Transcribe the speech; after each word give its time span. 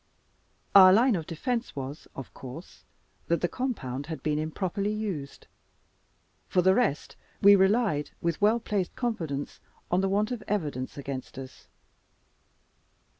Our 0.73 0.91
line 0.91 1.15
of 1.15 1.27
defense 1.27 1.75
was, 1.75 2.07
of 2.15 2.33
course, 2.33 2.85
that 3.27 3.41
the 3.41 3.47
compound 3.47 4.07
had 4.07 4.23
been 4.23 4.39
improperly 4.39 4.91
used. 4.91 5.45
For 6.47 6.63
the 6.63 6.73
rest, 6.73 7.15
we 7.39 7.55
relied 7.55 8.09
with 8.19 8.41
well 8.41 8.59
placed 8.59 8.95
confidence 8.95 9.59
on 9.91 10.01
the 10.01 10.09
want 10.09 10.31
of 10.31 10.41
evidence 10.47 10.97
against 10.97 11.37
us. 11.37 11.67